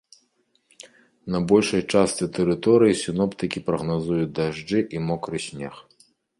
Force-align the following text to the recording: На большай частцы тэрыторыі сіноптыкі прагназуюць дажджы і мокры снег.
На 1.35 1.41
большай 1.51 1.81
частцы 1.93 2.23
тэрыторыі 2.39 2.97
сіноптыкі 3.03 3.65
прагназуюць 3.69 4.33
дажджы 4.43 4.79
і 4.99 5.07
мокры 5.07 5.37
снег. 5.49 5.73